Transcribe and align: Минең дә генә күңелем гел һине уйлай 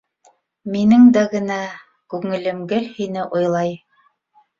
Минең 0.75 1.03
дә 1.17 1.21
генә 1.33 1.57
күңелем 2.13 2.63
гел 2.73 2.87
һине 2.97 3.27
уйлай 3.37 3.75